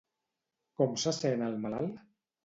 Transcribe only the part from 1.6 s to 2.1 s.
malalt?